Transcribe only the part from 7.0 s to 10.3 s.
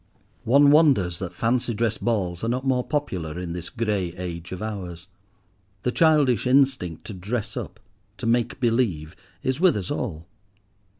to "dress up," to "make believe," is with us all.